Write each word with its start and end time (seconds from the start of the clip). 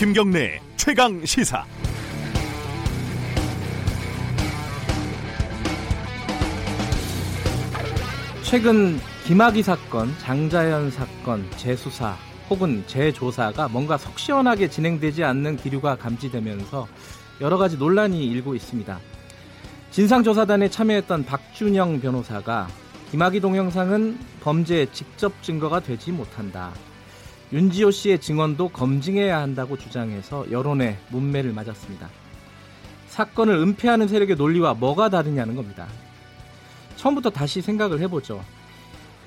김경래 0.00 0.58
최강 0.78 1.22
시사. 1.26 1.62
최근 8.42 8.98
김학의 9.26 9.62
사건, 9.62 10.16
장자연 10.20 10.90
사건 10.90 11.44
재수사 11.58 12.16
혹은 12.48 12.82
재조사가 12.86 13.68
뭔가 13.68 13.98
속 13.98 14.18
시원하게 14.18 14.70
진행되지 14.70 15.22
않는 15.22 15.58
기류가 15.58 15.96
감지되면서 15.96 16.88
여러 17.42 17.58
가지 17.58 17.76
논란이 17.76 18.24
일고 18.24 18.54
있습니다. 18.54 18.98
진상조사단에 19.90 20.70
참여했던 20.70 21.26
박준영 21.26 22.00
변호사가 22.00 22.68
김학의 23.10 23.40
동영상은 23.40 24.18
범죄의 24.40 24.94
직접 24.94 25.42
증거가 25.42 25.78
되지 25.78 26.10
못한다. 26.10 26.72
윤지호 27.52 27.90
씨의 27.90 28.20
증언도 28.20 28.68
검증해야 28.68 29.40
한다고 29.40 29.76
주장해서 29.76 30.50
여론의 30.50 30.98
문매를 31.08 31.52
맞았습니다. 31.52 32.08
사건을 33.08 33.54
은폐하는 33.56 34.06
세력의 34.06 34.36
논리와 34.36 34.74
뭐가 34.74 35.08
다르냐는 35.08 35.56
겁니다. 35.56 35.88
처음부터 36.94 37.30
다시 37.30 37.60
생각을 37.60 38.00
해보죠. 38.00 38.44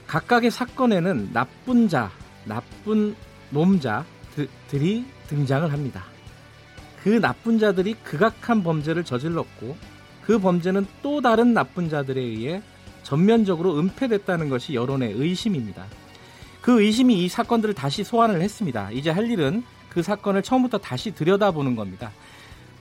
각각의 0.07 0.51
사건에는 0.51 1.31
나쁜 1.33 1.89
자, 1.89 2.11
나쁜 2.45 3.15
놈자들이 3.49 5.05
등장을 5.27 5.71
합니다. 5.71 6.05
그 7.03 7.19
나쁜 7.19 7.59
자들이 7.59 7.95
극악한 8.03 8.63
범죄를 8.63 9.03
저질렀고 9.03 9.75
그 10.21 10.39
범죄는 10.39 10.85
또 11.01 11.19
다른 11.19 11.53
나쁜 11.53 11.89
자들에 11.89 12.21
의해 12.21 12.61
전면적으로 13.03 13.77
은폐됐다는 13.79 14.47
것이 14.47 14.75
여론의 14.75 15.11
의심입니다. 15.11 15.85
그 16.63 16.81
의심이 16.81 17.25
이 17.25 17.27
사건들을 17.27 17.73
다시 17.73 18.05
소환을 18.05 18.41
했습니다. 18.41 18.89
이제 18.91 19.09
할 19.09 19.29
일은 19.29 19.65
그 19.89 20.01
사건을 20.01 20.41
처음부터 20.41 20.77
다시 20.77 21.13
들여다보는 21.13 21.75
겁니다. 21.75 22.09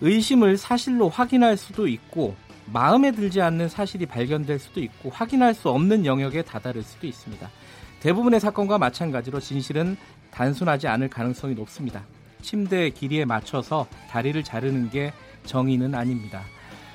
의심을 0.00 0.56
사실로 0.56 1.08
확인할 1.08 1.56
수도 1.56 1.88
있고 1.88 2.36
마음에 2.66 3.10
들지 3.10 3.40
않는 3.40 3.68
사실이 3.68 4.06
발견될 4.06 4.60
수도 4.60 4.80
있고 4.80 5.10
확인할 5.10 5.52
수 5.52 5.68
없는 5.68 6.06
영역에 6.06 6.42
다다를 6.42 6.84
수도 6.84 7.08
있습니다. 7.08 7.50
대부분의 7.98 8.38
사건과 8.38 8.78
마찬가지로 8.78 9.40
진실은 9.40 9.96
단순하지 10.30 10.86
않을 10.86 11.08
가능성이 11.08 11.54
높습니다. 11.54 12.04
침대의 12.40 12.92
길이에 12.92 13.24
맞춰서 13.24 13.88
다리를 14.10 14.40
자르는 14.44 14.90
게 14.90 15.12
정의는 15.44 15.96
아닙니다. 15.96 16.44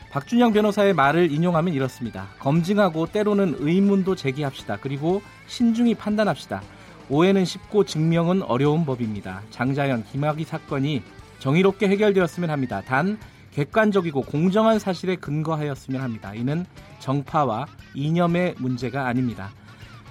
박준영 0.10 0.54
변호사의 0.54 0.94
말을 0.94 1.34
인용하면 1.34 1.74
이렇습니다. 1.74 2.30
검증하고 2.40 3.08
때로는 3.08 3.58
의문도 3.60 4.16
제기합시다. 4.16 4.78
그리고 4.82 5.22
신중히 5.48 5.94
판단합시다. 5.94 6.62
오해는 7.10 7.46
쉽고 7.46 7.86
증명은 7.86 8.44
어려운 8.44 8.86
법입니다. 8.86 9.42
장자연, 9.50 10.06
김학의 10.06 10.46
사건이 10.46 11.04
정의롭게 11.40 11.88
해결되었으면 11.88 12.50
합니다. 12.50 12.82
단 12.82 13.18
객관적이고 13.54 14.22
공정한 14.24 14.78
사실에 14.78 15.16
근거하였으면 15.16 16.02
합니다. 16.02 16.34
이는 16.36 16.66
정파와 17.00 17.66
이념의 17.96 18.56
문제가 18.58 19.08
아닙니다. 19.08 19.52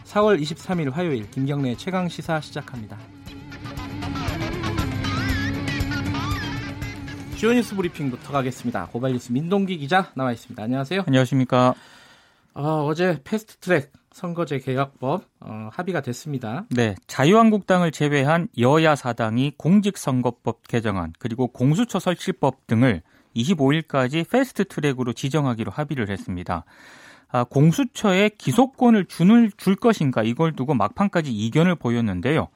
4월 0.05 0.41
23일 0.41 0.93
화요일 0.93 1.31
김경래 1.31 1.77
최강 1.77 2.09
시사 2.09 2.41
시작합니다. 2.41 2.97
주요 7.37 7.53
뉴스 7.53 7.77
브리핑부터 7.77 8.33
가겠습니다. 8.33 8.87
고발 8.87 9.13
뉴스 9.13 9.31
민동기 9.31 9.77
기자 9.77 10.11
나와 10.15 10.33
있습니다. 10.33 10.63
안녕하세요. 10.63 11.05
안녕하십니까. 11.07 11.75
어, 12.59 12.95
제 12.95 13.21
패스트트랙 13.23 13.93
선거제 14.13 14.61
개혁법 14.61 15.25
어, 15.41 15.69
합의가 15.73 16.01
됐습니다. 16.01 16.65
네, 16.71 16.95
자유한국당을 17.07 17.91
제외한 17.91 18.49
여야 18.59 18.97
사당이 18.97 19.53
공직선거법 19.59 20.67
개정안 20.67 21.13
그리고 21.19 21.49
공수처 21.49 21.99
설치법 21.99 22.67
등을 22.67 23.03
25일까지 23.37 24.27
패스트트랙으로 24.31 25.13
지정하기로 25.13 25.71
합의를 25.71 26.09
했습니다. 26.09 26.65
아, 27.29 27.45
공수처에 27.45 28.31
기소권을 28.31 29.05
주는, 29.05 29.51
줄 29.59 29.77
것인가 29.77 30.23
이걸 30.23 30.55
두고 30.57 30.73
막판까지 30.73 31.31
이견을 31.31 31.75
보였는데요. 31.75 32.49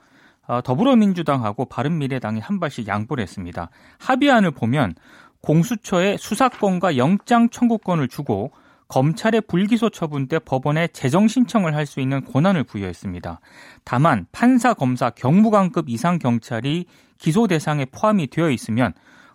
아, 0.47 0.63
더불어민주당하고 0.63 1.67
바른미래당이 1.67 2.41
한 2.41 2.59
발씩 2.59 2.89
양보를 2.89 3.21
했습니다. 3.21 3.69
합의안을 3.99 4.53
보면 4.53 4.95
공수처에 5.43 6.17
수사권과 6.17 6.97
영장 6.97 7.51
청구권을 7.51 8.09
주고 8.09 8.53
검찰의 8.91 9.43
불기소 9.43 9.91
처분 9.91 10.27
때 10.27 10.39
법원에 10.39 10.89
재정 10.89 11.29
신청을 11.29 11.75
할 11.75 11.87
수 11.87 12.01
있는 12.01 12.25
권한을 12.25 12.65
부여했습니다. 12.65 13.41
다만 13.85 14.27
판사, 14.33 14.75
검사, 14.75 15.11
경무관급 15.11 15.89
이상 15.89 16.19
경찰이 16.19 16.85
기소 17.19 17.47
대상에 17.47 17.87
포함이 17.87 18.27
되어 18.29 18.51
있으면 18.51 18.93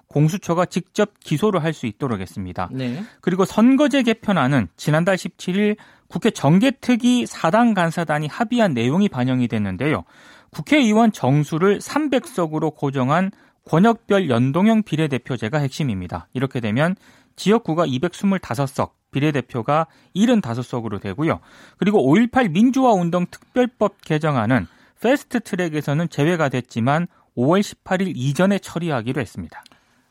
공수처가 0.08 0.66
직접 0.66 1.20
기소를 1.20 1.64
할 1.64 1.74
수 1.74 1.88
있도록 1.88 2.20
했습니다. 2.22 2.70
네. 2.72 3.04
그리고 3.22 3.44
선거제 3.44 4.04
개편안은 4.04 4.68
지난달 4.78 5.16
17일 5.16 5.78
국회 6.08 6.30
정개특위 6.30 7.26
사당 7.26 7.74
간사단이 7.74 8.28
합의한 8.28 8.74
내용이 8.74 9.10
반영이 9.10 9.48
됐는데요. 9.48 10.04
국회의원 10.52 11.12
정수를 11.12 11.80
300석으로 11.80 12.76
고정한 12.76 13.32
권역별 13.66 14.30
연동형 14.30 14.84
비례대표제가 14.84 15.58
핵심입니다. 15.58 16.28
이렇게 16.34 16.60
되면 16.60 16.96
지역구가 17.36 17.86
225석, 17.88 18.92
비례대표가 19.12 19.88
75석으로 20.16 21.02
되고요. 21.02 21.40
그리고 21.78 22.02
5.18 22.14 22.52
민주화 22.52 22.94
운동 22.94 23.26
특별법 23.26 24.02
개정안은 24.02 24.68
패스트 25.02 25.40
트랙에서는 25.42 26.10
제외가 26.10 26.50
됐지만 26.50 27.08
5월 27.38 27.62
18일 27.62 28.14
이전에 28.16 28.60
처리하기로 28.60 29.22
했습니다. 29.22 29.64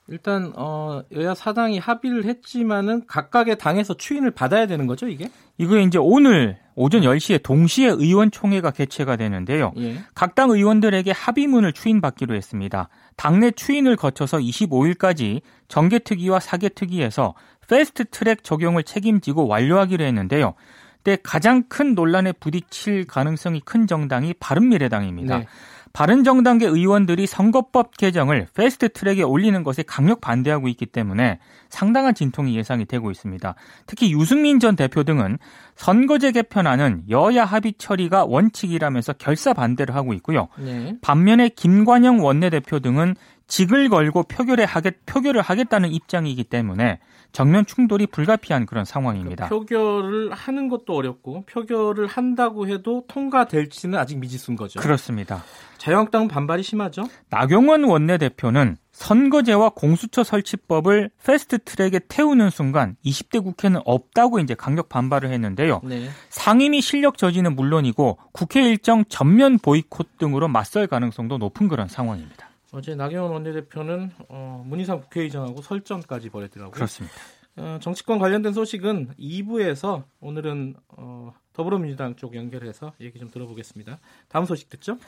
일단 0.09 0.53
어, 0.56 1.03
여야 1.12 1.34
사당이 1.34 1.78
합의를 1.78 2.25
했지만은 2.26 3.06
각각의 3.06 3.56
당에서 3.59 3.94
추인을 3.94 4.31
받아야 4.31 4.66
되는 4.66 4.87
거죠, 4.87 5.09
이게? 5.09 5.31
이거 5.56 5.78
이제 5.78 5.98
오늘 5.98 6.59
오전 6.75 7.03
10시에 7.03 7.42
동시에 7.42 7.88
의원총회가 7.88 8.72
개최가 8.72 9.16
되는데요. 9.16 9.72
예. 9.78 9.97
각당 10.14 10.50
의원들에게 10.50 11.10
합의문을 11.10 11.72
추인받기로 11.72 12.34
했습니다. 12.34 12.88
당내 13.16 13.53
추인을 13.53 13.97
거쳐서 13.97 14.38
25일까지 14.38 15.41
정개특위와 15.69 16.41
사개특위에서 16.41 17.34
패스트 17.69 18.04
트랙 18.10 18.44
적용을 18.44 18.82
책임지고 18.82 19.47
완료하기로 19.47 20.04
했는데요. 20.04 20.54
근데 21.03 21.19
가장 21.22 21.64
큰 21.69 21.94
논란에 21.94 22.32
부딪힐 22.32 23.06
가능성이 23.06 23.60
큰 23.60 23.87
정당이 23.87 24.34
바른미래당입니다. 24.34 25.38
네. 25.38 25.47
바른정당계 25.94 26.66
의원들이 26.66 27.28
선거법 27.28 27.97
개정을 27.97 28.49
패스트 28.53 28.88
트랙에 28.88 29.22
올리는 29.22 29.62
것에 29.62 29.84
강력 29.84 30.21
반대하고 30.21 30.66
있기 30.66 30.87
때문에 30.87 31.38
상당한 31.69 32.16
진통이 32.16 32.56
예상이 32.56 32.84
되고 32.84 33.12
있습니다. 33.12 33.55
특히 33.87 34.12
유승민 34.12 34.59
전 34.59 34.75
대표 34.75 35.05
등은 35.05 35.38
선거제 35.77 36.32
개편안은 36.32 37.05
여야 37.10 37.44
합의 37.44 37.75
처리가 37.78 38.25
원칙이라면서 38.25 39.12
결사 39.15 39.53
반대를 39.53 39.94
하고 39.94 40.15
있고요. 40.15 40.49
네. 40.59 40.97
반면에 41.00 41.49
김관영 41.49 42.25
원내대표 42.25 42.81
등은 42.81 43.15
직을 43.54 43.88
걸고 43.88 44.25
표결에 44.25 44.65
하겠, 44.65 45.06
표결을 45.06 45.41
하겠다는 45.41 45.92
입장이기 45.92 46.42
때문에 46.42 46.98
정면 47.31 47.65
충돌이 47.65 48.09
불가피한 48.09 48.66
그런 48.66 48.84
상황입니다. 48.84 49.47
그러니까 49.47 49.75
표결을 49.76 50.32
하는 50.32 50.69
것도 50.69 50.92
어렵고 50.92 51.44
표결을 51.47 52.09
한다고 52.09 52.66
해도 52.66 53.04
통과될지는 53.06 53.97
아직 53.97 54.19
미지수인 54.19 54.56
거죠. 54.56 54.81
그렇습니다. 54.81 55.44
자유한국당은 55.78 56.26
반발이 56.26 56.64
심하죠. 56.64 57.04
나경원 57.31 57.84
원내대표는 57.84 58.76
선거제와 58.91 59.70
공수처 59.70 60.25
설치법을 60.25 61.10
패스트 61.25 61.59
트랙에 61.59 62.00
태우는 62.09 62.50
순간 62.50 62.97
20대 63.04 63.41
국회는 63.41 63.82
없다고 63.84 64.41
이제 64.41 64.54
강력 64.56 64.88
반발을 64.88 65.31
했는데요. 65.31 65.81
네. 65.84 66.08
상임위 66.31 66.81
실력 66.81 67.19
저지는 67.19 67.55
물론이고 67.55 68.19
국회 68.32 68.69
일정 68.69 69.05
전면 69.08 69.61
보이콧 69.61 70.19
등으로 70.19 70.49
맞설 70.49 70.88
가능성도 70.88 71.38
높은 71.38 71.69
그런 71.69 71.87
상황입니다. 71.87 72.49
어제 72.75 72.97
나경원 72.97 73.32
원내대표는 73.32 74.11
어, 74.29 74.65
문희상 74.67 75.00
국회의장하고 75.03 75.62
설전까지 75.62 76.31
벌였더라고요. 76.31 76.73
그렇습니다. 76.73 77.15
어, 77.56 77.79
정치권 77.81 78.19
관련된 78.19 78.53
소식은 78.53 79.15
2부에서 79.17 80.03
오늘은 80.21 80.75
어, 80.88 81.32
더불어민주당 81.53 82.17
쪽 82.17 82.35
연결해서 82.35 82.93
얘기 83.00 83.21
좀 83.21 83.31
들어보겠습니다. 83.31 84.00
다음 84.29 84.44
소식 84.44 84.71
듣죠? 84.71 84.99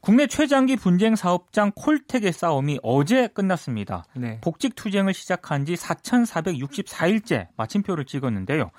국내 0.00 0.28
최장기 0.28 0.76
분쟁 0.76 1.16
사업장 1.16 1.72
콜텍의 1.74 2.32
싸움이 2.32 2.78
어제 2.84 3.26
끝났습니다. 3.26 4.04
네. 4.14 4.40
복직 4.40 4.76
투쟁을 4.76 5.12
시작한 5.12 5.64
지 5.64 5.74
4,464일째 5.74 7.48
마침표를 7.56 8.04
찍었는데요. 8.04 8.70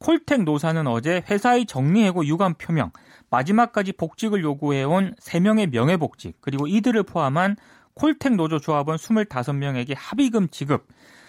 콜텍 0.00 0.42
노사는 0.42 0.84
어제 0.88 1.22
회사의 1.30 1.66
정리해고 1.66 2.26
유감 2.26 2.54
표명, 2.54 2.90
마지막까지 3.30 3.92
복직을 3.92 4.42
요구해온 4.42 5.14
3명의 5.20 5.70
명예복직, 5.70 6.38
그리고 6.40 6.66
이들을 6.66 7.04
포함한 7.04 7.54
콜텍 7.94 8.36
노조 8.36 8.58
조합원 8.58 8.96
25명에게 8.96 9.94
합의금 9.96 10.48
지급, 10.48 10.86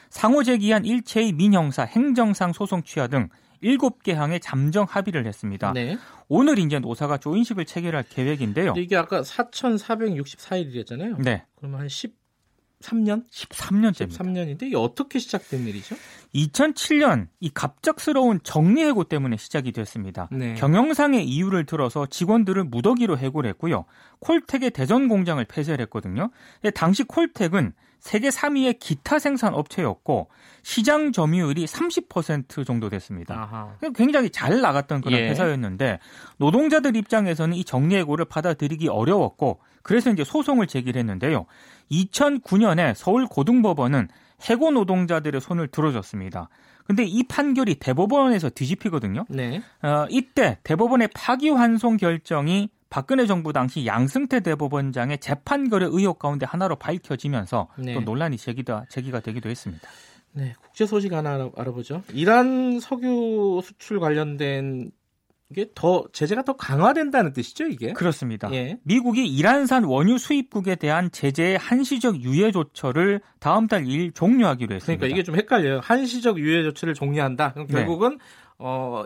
상호 0.10 0.44
제기한 0.44 0.86
일체의 0.86 1.34
민형사, 1.34 1.84
행정상 1.84 2.54
소송 2.54 2.84
취하 2.84 3.08
등 3.08 3.30
7개 3.64 4.14
항에 4.14 4.40
잠정 4.40 4.86
합의를 4.90 5.26
했습니다. 5.26 5.72
네. 5.74 5.98
오늘 6.28 6.60
이제 6.60 6.80
노사가 6.80 7.18
조인식을 7.18 7.66
체결할 7.66 8.04
계획인데요. 8.10 8.74
이게 8.78 8.98
아까 8.98 9.22
4,464일이랬잖아요. 9.22 11.22
네. 11.22 11.46
그러면 11.56 11.82
한 11.82 11.90
10, 11.90 12.16
13년? 12.84 13.24
13년째입니다. 13.30 14.10
13년인데 14.10 14.64
이게 14.64 14.76
어떻게 14.76 15.20
시작된 15.20 15.66
일이죠? 15.68 15.96
2007년 16.36 17.28
이 17.40 17.50
갑작스러운 17.50 18.40
정리 18.44 18.84
해고 18.84 19.06
때문에 19.06 19.38
시작이 19.38 19.72
됐습니다. 19.72 20.28
네. 20.32 20.56
경영상의 20.56 21.26
이유를 21.26 21.66
들어서 21.66 22.06
직원들을 22.06 22.64
무더기로 22.66 23.18
해고를 23.18 23.50
했고요. 23.52 23.86
콜텍의 24.20 24.72
대전 24.72 25.08
공장을 25.08 25.44
폐쇄를 25.46 25.82
했거든요. 25.84 26.32
당시 26.76 27.04
콜텍은 27.04 27.74
세계 28.04 28.28
3위의 28.28 28.80
기타 28.80 29.18
생산 29.18 29.54
업체였고 29.54 30.28
시장 30.62 31.14
점유율이 31.14 31.64
30% 31.66 32.68
정도 32.68 32.90
됐습니다. 32.90 33.34
아하. 33.34 33.78
굉장히 33.96 34.30
잘 34.30 34.60
나갔던 34.60 35.00
그런 35.00 35.18
예. 35.22 35.30
회사였는데 35.30 36.00
노동자들 36.36 36.98
입장에서는 36.98 37.56
이 37.56 37.64
정리해고를 37.64 38.26
받아들이기 38.26 38.90
어려웠고 38.90 39.62
그래서 39.84 40.12
이제 40.12 40.26
소송을 40.26 40.68
제기를 40.68 41.00
했는데요. 41.00 41.46
2009년에 41.92 42.94
서울 42.94 43.26
고등법원은 43.26 44.10
해고 44.50 44.72
노동자들의 44.72 45.40
손을 45.40 45.70
들어줬습니다. 45.70 46.50
근데 46.86 47.06
이 47.06 47.24
판결이 47.24 47.76
대법원에서 47.76 48.50
뒤집히거든요. 48.50 49.24
네. 49.30 49.62
어, 49.82 50.08
이때 50.10 50.58
대법원의 50.64 51.08
파기환송 51.16 51.96
결정이 51.96 52.68
박근혜 52.94 53.26
정부 53.26 53.52
당시 53.52 53.88
양승태 53.88 54.42
대법원장의 54.42 55.18
재판 55.18 55.68
거래 55.68 55.88
의혹 55.90 56.20
가운데 56.20 56.46
하나로 56.46 56.76
밝혀지면서 56.76 57.68
네. 57.80 57.96
또 57.96 58.02
논란이 58.02 58.38
제기다, 58.38 58.86
제기가 58.88 59.20
되기도 59.20 59.50
했습니다. 59.50 59.90
네, 60.34 60.54
국제 60.62 60.86
소식 60.86 61.12
하나 61.12 61.36
알아- 61.40 61.58
알아보죠. 61.60 62.04
이란 62.14 62.80
석유 62.80 63.62
수출 63.64 64.00
관련된 64.00 64.92
이게 65.50 65.66
더 65.74 66.06
제재가 66.14 66.44
더 66.44 66.56
강화된다는 66.56 67.34
뜻이죠, 67.34 67.66
이게? 67.66 67.94
그렇습니다. 67.94 68.54
예. 68.54 68.78
미국이 68.84 69.26
이란산 69.26 69.86
원유 69.86 70.20
수입국에 70.20 70.76
대한 70.76 71.10
제재의 71.12 71.58
한시적 71.58 72.22
유예 72.22 72.52
조처를 72.52 73.22
다음 73.40 73.68
달 73.68 73.86
2일 73.86 74.14
종료하기로 74.14 74.76
했습니다. 74.76 75.00
그러니까 75.00 75.16
이게 75.16 75.24
좀 75.24 75.36
헷갈려요. 75.36 75.80
한시적 75.84 76.38
유예 76.38 76.62
조치를 76.62 76.94
종료한다. 76.94 77.54
그럼 77.54 77.66
네. 77.68 77.74
결국은 77.74 78.20
어, 78.60 79.04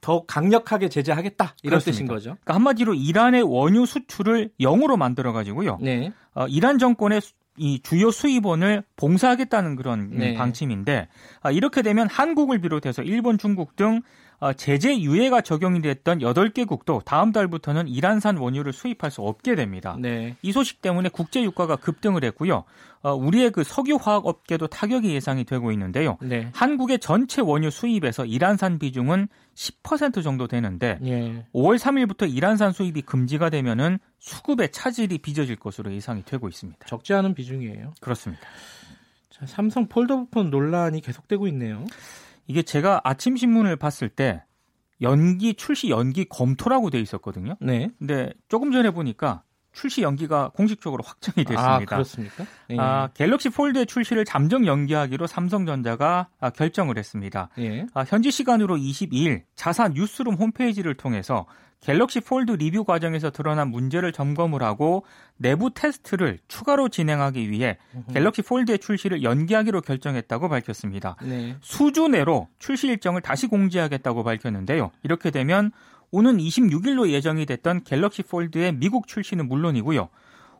더 0.00 0.24
강력하게 0.26 0.88
제재하겠다 0.88 1.54
이런 1.62 1.70
그렇습니다. 1.80 1.92
뜻인 1.96 2.06
거죠. 2.06 2.30
그러니까 2.42 2.54
한마디로 2.54 2.94
이란의 2.94 3.42
원유 3.42 3.86
수출을 3.86 4.50
0으로 4.60 4.96
만들어 4.96 5.32
가지고요. 5.32 5.78
네. 5.80 6.12
어, 6.34 6.46
이란 6.46 6.78
정권의 6.78 7.20
수- 7.20 7.34
이 7.56 7.80
주요 7.82 8.10
수입원을 8.10 8.84
봉사하겠다는 8.96 9.76
그런 9.76 10.00
음, 10.12 10.18
네. 10.18 10.34
방침인데 10.34 11.08
아, 11.42 11.50
이렇게 11.50 11.82
되면 11.82 12.08
한국을 12.08 12.60
비롯해서 12.60 13.02
일본, 13.02 13.36
중국 13.36 13.76
등 13.76 13.96
어, 13.98 14.29
제재 14.56 14.98
유예가 14.98 15.42
적용이 15.42 15.82
됐던 15.82 16.20
8개국도 16.20 17.04
다음 17.04 17.30
달부터는 17.30 17.88
이란산 17.88 18.38
원유를 18.38 18.72
수입할 18.72 19.10
수 19.10 19.20
없게 19.22 19.54
됩니다. 19.54 19.96
네. 19.98 20.36
이 20.42 20.52
소식 20.52 20.80
때문에 20.80 21.10
국제 21.10 21.42
유가가 21.42 21.76
급등을 21.76 22.24
했고요. 22.24 22.64
어, 23.02 23.14
우리의 23.14 23.50
그 23.50 23.64
석유 23.64 23.96
화학 24.00 24.26
업계도 24.26 24.68
타격이 24.68 25.12
예상이 25.14 25.44
되고 25.44 25.72
있는데요. 25.72 26.18
네. 26.22 26.50
한국의 26.54 26.98
전체 26.98 27.42
원유 27.42 27.70
수입에서 27.70 28.24
이란산 28.24 28.78
비중은 28.78 29.28
10% 29.54 30.22
정도 30.22 30.46
되는데 30.46 30.98
예. 31.04 31.46
5월 31.54 31.78
3일부터 31.78 32.32
이란산 32.34 32.72
수입이 32.72 33.02
금지가 33.02 33.50
되면은 33.50 33.98
수급의 34.18 34.72
차질이 34.72 35.18
빚어질 35.18 35.56
것으로 35.56 35.92
예상이 35.92 36.24
되고 36.24 36.48
있습니다. 36.48 36.86
적지 36.86 37.12
않은 37.14 37.34
비중이에요. 37.34 37.92
그렇습니다. 38.00 38.42
자, 39.30 39.46
삼성 39.46 39.86
폴더폰 39.86 40.50
논란이 40.50 41.00
계속되고 41.00 41.46
있네요. 41.48 41.84
이게 42.50 42.62
제가 42.62 43.02
아침 43.04 43.36
신문을 43.36 43.76
봤을 43.76 44.08
때 44.08 44.42
연기 45.00 45.54
출시 45.54 45.88
연기 45.88 46.24
검토라고 46.24 46.90
돼 46.90 47.00
있었거든요. 47.00 47.54
네. 47.60 47.92
근데 48.00 48.32
조금 48.48 48.72
전에 48.72 48.90
보니까 48.90 49.44
출시 49.72 50.02
연기가 50.02 50.50
공식적으로 50.54 51.02
확정이 51.04 51.44
됐습니다. 51.44 51.74
아, 51.74 51.78
그렇습니까? 51.78 52.44
예. 52.70 52.76
아, 52.78 53.08
갤럭시 53.14 53.50
폴드의 53.50 53.86
출시를 53.86 54.24
잠정 54.24 54.66
연기하기로 54.66 55.26
삼성전자가 55.26 56.28
아, 56.40 56.50
결정을 56.50 56.98
했습니다. 56.98 57.48
예. 57.58 57.86
아, 57.94 58.04
현지 58.06 58.30
시간으로 58.30 58.76
22일 58.76 59.42
자사 59.54 59.88
뉴스룸 59.88 60.34
홈페이지를 60.34 60.94
통해서 60.94 61.46
갤럭시 61.80 62.20
폴드 62.20 62.52
리뷰 62.52 62.84
과정에서 62.84 63.30
드러난 63.30 63.70
문제를 63.70 64.12
점검을 64.12 64.62
하고 64.62 65.04
내부 65.38 65.70
테스트를 65.72 66.38
추가로 66.46 66.90
진행하기 66.90 67.50
위해 67.50 67.78
갤럭시 68.12 68.42
폴드의 68.42 68.78
출시를 68.78 69.22
연기하기로 69.22 69.80
결정했다고 69.80 70.50
밝혔습니다. 70.50 71.16
네. 71.22 71.56
수주 71.62 72.08
내로 72.08 72.48
출시 72.58 72.86
일정을 72.88 73.22
다시 73.22 73.46
공지하겠다고 73.46 74.24
밝혔는데요. 74.24 74.90
이렇게 75.02 75.30
되면 75.30 75.72
오는 76.12 76.38
26일로 76.38 77.10
예정이 77.10 77.46
됐던 77.46 77.84
갤럭시 77.84 78.22
폴드의 78.22 78.74
미국 78.74 79.06
출시는 79.06 79.48
물론이고요. 79.48 80.08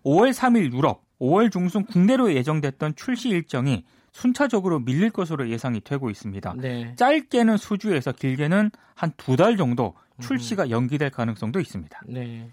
5월 0.05 0.33
3일 0.33 0.73
유럽, 0.73 1.03
5월 1.21 1.51
중순 1.53 1.85
국내로 1.85 2.33
예정됐던 2.35 2.95
출시 2.97 3.29
일정이 3.29 3.85
순차적으로 4.13 4.81
밀릴 4.81 5.11
것으로 5.11 5.49
예상이 5.51 5.81
되고 5.83 6.11
있습니다. 6.11 6.55
네. 6.59 6.95
짧게는 6.97 7.57
수주에서 7.57 8.13
길게는 8.13 8.71
한 8.95 9.13
두 9.17 9.37
달 9.37 9.57
정도 9.57 9.95
출시가 10.21 10.71
연기될 10.71 11.11
가능성도 11.11 11.61
있습니다. 11.61 12.01
네. 12.07 12.51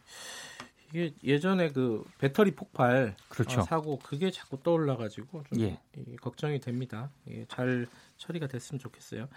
이게 0.90 1.14
예전에 1.24 1.70
그 1.72 2.06
배터리 2.18 2.52
폭발 2.52 3.16
그렇죠. 3.28 3.60
어, 3.60 3.64
사고 3.64 4.00
그게 4.00 4.32
자꾸 4.32 4.58
떠올라가지고 4.64 5.44
좀 5.50 5.60
예. 5.62 5.78
이, 5.98 6.16
걱정이 6.16 6.60
됩니다. 6.62 7.10
예, 7.30 7.44
잘 7.50 7.88
처리가 8.18 8.48
됐으면 8.48 8.80
좋겠어요. 8.80 9.28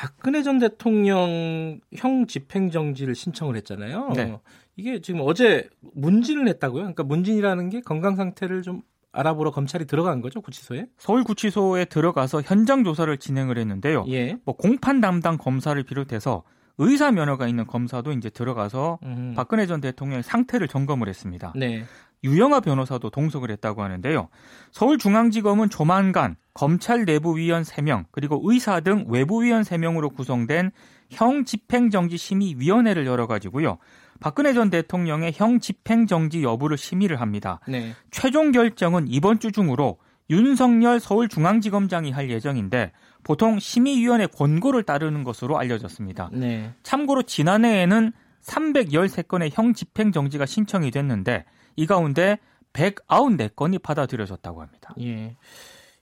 자, 0.00 0.06
박근혜 0.06 0.42
전 0.42 0.58
대통령 0.58 1.80
형 1.94 2.26
집행정지를 2.26 3.14
신청을 3.14 3.56
했잖아요. 3.56 4.12
네. 4.14 4.38
이게 4.76 5.00
지금 5.00 5.20
어제 5.22 5.68
문진을 5.92 6.48
했다고요? 6.48 6.82
그러니까 6.82 7.02
문진이라는 7.02 7.68
게 7.68 7.80
건강 7.82 8.16
상태를 8.16 8.62
좀 8.62 8.82
알아보러 9.12 9.50
검찰이 9.50 9.86
들어간 9.86 10.22
거죠 10.22 10.40
구치소에? 10.40 10.86
서울 10.96 11.24
구치소에 11.24 11.84
들어가서 11.86 12.42
현장 12.42 12.84
조사를 12.84 13.14
진행을 13.18 13.58
했는데요. 13.58 14.04
예. 14.08 14.38
뭐 14.44 14.56
공판 14.56 15.00
담당 15.00 15.36
검사를 15.36 15.82
비롯해서 15.82 16.44
의사 16.78 17.10
면허가 17.10 17.46
있는 17.46 17.66
검사도 17.66 18.12
이제 18.12 18.30
들어가서 18.30 19.00
음. 19.02 19.34
박근혜 19.36 19.66
전 19.66 19.82
대통령의 19.82 20.22
상태를 20.22 20.66
점검을 20.66 21.08
했습니다. 21.08 21.52
네. 21.56 21.84
유영아 22.22 22.60
변호사도 22.60 23.10
동석을 23.10 23.50
했다고 23.50 23.82
하는데요. 23.82 24.28
서울중앙지검은 24.72 25.70
조만간 25.70 26.36
검찰 26.52 27.04
내부위원 27.04 27.62
3명 27.62 28.04
그리고 28.10 28.40
의사 28.44 28.80
등 28.80 29.06
외부위원 29.08 29.62
3명으로 29.62 30.14
구성된 30.14 30.70
형 31.10 31.44
집행정지 31.44 32.16
심의위원회를 32.16 33.06
열어가지고요. 33.06 33.78
박근혜 34.20 34.52
전 34.52 34.68
대통령의 34.68 35.32
형 35.34 35.60
집행정지 35.60 36.42
여부를 36.42 36.76
심의를 36.76 37.20
합니다. 37.20 37.60
네. 37.66 37.94
최종 38.10 38.52
결정은 38.52 39.06
이번 39.08 39.38
주 39.38 39.50
중으로 39.50 39.98
윤석열 40.28 41.00
서울중앙지검장이 41.00 42.12
할 42.12 42.30
예정인데 42.30 42.92
보통 43.24 43.58
심의위원회 43.58 44.26
권고를 44.26 44.82
따르는 44.84 45.24
것으로 45.24 45.58
알려졌습니다. 45.58 46.30
네. 46.32 46.72
참고로 46.82 47.22
지난해에는 47.22 48.12
313건의 48.42 49.50
형 49.52 49.74
집행 49.74 50.12
정지가 50.12 50.46
신청이 50.46 50.90
됐는데 50.90 51.44
이 51.80 51.86
가운데 51.86 52.38
194건이 52.74 53.80
받아들여졌다고 53.80 54.60
합니다. 54.60 54.94
예. 55.00 55.34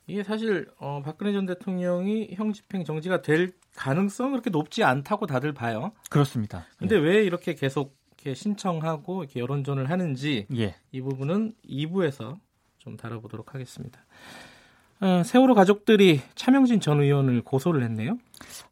이게 0.09 0.25
사실 0.25 0.69
어, 0.79 1.03
박근혜 1.05 1.33
전 1.33 1.47
대통령이 1.47 2.31
형 2.33 2.53
집행 2.53 2.85
정지가 2.85 3.23
될 3.23 3.53
가능성 3.77 4.27
은 4.27 4.33
그렇게 4.33 4.51
높지 4.51 4.83
않다고 4.83 5.27
다들 5.27 5.53
봐요. 5.53 5.93
그렇습니다. 6.11 6.67
근데 6.79 6.97
왜 6.97 7.23
이렇게 7.23 7.55
계속 7.55 7.97
이렇게 8.17 8.35
신청하고 8.35 9.23
이렇게 9.23 9.39
여론전을 9.39 9.89
하는지 9.89 10.49
예. 10.57 10.75
이 10.91 11.01
부분은 11.01 11.55
2부에서 11.69 12.41
좀 12.79 12.97
다뤄보도록 12.97 13.55
하겠습니다. 13.55 14.01
어, 15.01 15.23
세월호 15.25 15.55
가족들이 15.55 16.23
차명진 16.35 16.81
전 16.81 17.01
의원을 17.01 17.43
고소를 17.43 17.85
했네요. 17.85 18.19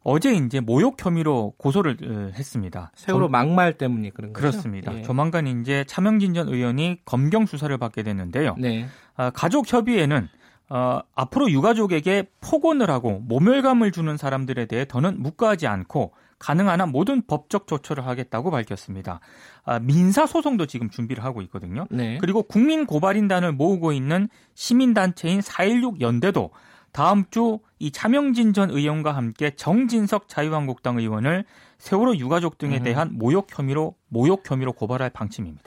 어제 0.03 0.33
이제 0.33 0.59
모욕 0.59 0.95
혐의로 1.03 1.53
고소를 1.57 1.97
어, 2.03 2.31
했습니다. 2.35 2.91
세월호 2.95 3.25
점- 3.25 3.31
막말 3.31 3.77
때문에 3.77 4.09
그런 4.11 4.33
거죠. 4.33 4.39
그렇습니다. 4.41 4.97
예. 4.97 5.01
조만간 5.03 5.47
이제 5.47 5.83
차명진 5.87 6.33
전 6.33 6.47
의원이 6.49 6.99
검경 7.05 7.45
수사를 7.45 7.75
받게 7.77 8.03
됐는데요. 8.03 8.55
네. 8.57 8.87
아, 9.15 9.29
가족 9.31 9.71
협의회는 9.71 10.29
어, 10.69 10.99
앞으로 11.15 11.49
유가족에게 11.49 12.29
폭언을 12.41 12.89
하고 12.91 13.19
모멸감을 13.25 13.91
주는 13.93 14.17
사람들에 14.17 14.65
대해 14.65 14.85
더는 14.85 15.21
묵과하지 15.21 15.65
않고 15.65 16.11
가능한 16.39 16.81
한 16.81 16.91
모든 16.91 17.25
법적 17.25 17.67
조처를 17.67 18.05
하겠다고 18.05 18.51
밝혔습니다. 18.51 19.21
아, 19.65 19.79
민사 19.79 20.25
소송도 20.27 20.65
지금 20.67 20.89
준비를 20.89 21.23
하고 21.23 21.41
있거든요. 21.43 21.85
네. 21.89 22.17
그리고 22.19 22.43
국민 22.43 22.85
고발인단을 22.85 23.53
모으고 23.53 23.91
있는 23.93 24.27
시민단체인 24.55 25.41
416 25.41 26.01
연대도 26.01 26.51
다음 26.91 27.25
주 27.29 27.59
이 27.79 27.91
차명진 27.91 28.53
전 28.53 28.71
의원과 28.71 29.11
함께 29.11 29.51
정진석 29.51 30.27
자유한국당 30.27 30.97
의원을 30.97 31.45
세월호 31.77 32.17
유가족 32.17 32.57
등에 32.57 32.77
음. 32.77 32.83
대한 32.83 33.09
모욕 33.13 33.47
혐의로 33.51 33.95
모욕 34.07 34.49
혐의로 34.49 34.73
고발할 34.73 35.11
방침입니다. 35.11 35.63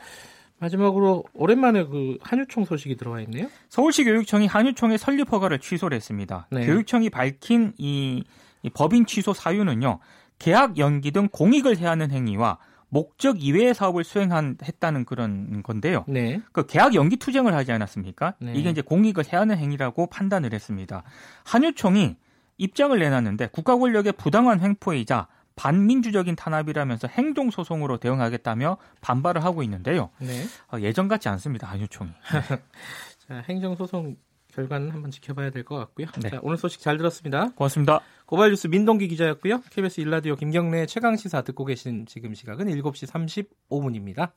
마지막으로 0.59 1.25
오랜만에 1.33 1.85
그 1.85 2.19
한유총 2.21 2.65
소식이 2.65 2.97
들어와 2.97 3.21
있네요. 3.23 3.49
서울시 3.69 4.05
교육청이 4.05 4.47
한유총의 4.47 4.99
설립 4.99 5.33
허가를 5.33 5.59
취소를 5.59 5.97
했습니다. 5.97 6.49
네. 6.51 6.67
교육청이 6.67 7.11
밝힌 7.11 7.73
이, 7.79 8.25
이 8.63 8.71
법인 8.71 9.07
취소 9.07 9.33
사유는요. 9.33 10.01
계약 10.39 10.79
연기 10.79 11.13
등 11.13 11.29
공익을 11.31 11.79
해하는 11.79 12.11
행위와 12.11 12.59
목적 12.91 13.43
이외의 13.43 13.73
사업을 13.73 14.05
수행한 14.05 14.59
했다는 14.63 15.05
그런 15.05 15.63
건데요. 15.63 16.05
네. 16.07 16.41
그 16.53 16.67
계약 16.67 16.95
연기 16.95 17.17
투쟁을 17.17 17.55
하지 17.55 17.73
않았습니까? 17.73 18.35
네. 18.41 18.53
이게 18.55 18.69
이제 18.69 18.83
공익을 18.83 19.25
해하는 19.33 19.57
행위라고 19.57 20.09
판단을 20.09 20.53
했습니다. 20.53 21.05
한유총이 21.45 22.17
입장을 22.59 22.99
내놨는데 22.99 23.49
국가 23.53 23.77
권력의 23.77 24.13
부당한 24.13 24.61
횡포이자 24.61 25.29
반민주적인 25.57 26.37
탄압이라면서 26.37 27.09
행정소송으로 27.09 27.99
대응하겠다며 27.99 28.77
반발을 29.01 29.45
하고 29.45 29.63
있는데요. 29.63 30.11
네. 30.19 30.45
어, 30.73 30.81
예전 30.81 31.07
같지 31.09 31.29
않습니다. 31.29 31.67
한유총이. 31.69 32.11
자, 33.29 33.45
행정 33.49 33.77
소송 33.77 34.17
결과는 34.53 34.91
한번 34.91 35.11
지켜봐야 35.11 35.51
될 35.51 35.65
것 35.65 35.77
같고요. 35.77 36.07
네. 36.23 36.31
자, 36.31 36.41
오늘 36.43 36.57
소식 36.57 36.81
잘 36.81 36.97
들었습니다. 36.97 37.51
고맙습니다. 37.55 38.01
고발 38.27 38.51
뉴스 38.51 38.67
민동기 38.67 39.09
기자였고요. 39.09 39.61
KBS 39.71 40.01
일라디오 40.01 40.37
김경래 40.37 40.87
최강 40.87 41.17
시사 41.17 41.43
듣고 41.43 41.65
계신 41.65 42.07
지금 42.07 42.35
시각은 42.35 42.67
7시 42.67 43.47
35분입니다. 43.71 44.33